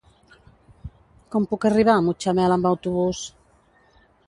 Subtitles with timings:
[1.35, 3.23] Com puc arribar a Mutxamel amb autobús?